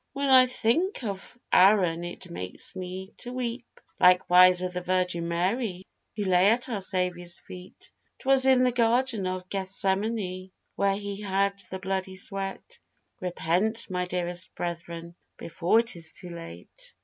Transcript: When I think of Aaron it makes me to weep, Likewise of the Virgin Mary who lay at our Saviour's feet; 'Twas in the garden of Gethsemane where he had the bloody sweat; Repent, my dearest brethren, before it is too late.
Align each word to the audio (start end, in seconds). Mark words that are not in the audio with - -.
When 0.13 0.29
I 0.29 0.47
think 0.47 1.03
of 1.03 1.37
Aaron 1.53 2.03
it 2.03 2.27
makes 2.27 2.75
me 2.75 3.13
to 3.17 3.31
weep, 3.31 3.79
Likewise 3.99 4.63
of 4.63 4.73
the 4.73 4.81
Virgin 4.81 5.27
Mary 5.27 5.83
who 6.15 6.25
lay 6.25 6.49
at 6.49 6.67
our 6.69 6.81
Saviour's 6.81 7.37
feet; 7.37 7.91
'Twas 8.17 8.47
in 8.47 8.63
the 8.63 8.71
garden 8.71 9.27
of 9.27 9.47
Gethsemane 9.47 10.49
where 10.75 10.95
he 10.95 11.21
had 11.21 11.59
the 11.69 11.77
bloody 11.77 12.15
sweat; 12.15 12.79
Repent, 13.19 13.91
my 13.91 14.07
dearest 14.07 14.55
brethren, 14.55 15.13
before 15.37 15.81
it 15.81 15.95
is 15.95 16.11
too 16.13 16.29
late. 16.31 16.95